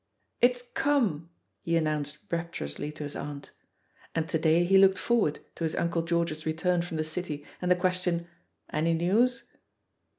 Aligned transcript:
"It's 0.41 0.63
cornel 0.63 1.29
he 1.61 1.77
announced 1.77 2.27
raptiu 2.29 2.61
ously 2.63 2.91
to 2.91 3.03
his 3.03 3.15
aunt. 3.15 3.51
And 4.15 4.27
to 4.29 4.39
day 4.39 4.63
he 4.63 4.79
looked 4.79 4.97
forward 4.97 5.37
to 5.53 5.63
his 5.63 5.75
[Uncle 5.75 6.01
George's 6.01 6.43
return 6.43 6.81
from 6.81 6.97
the 6.97 7.03
City 7.03 7.45
and 7.61 7.69
the 7.69 7.75
question, 7.75 8.27
"Any 8.73 8.95
news?" 8.95 9.43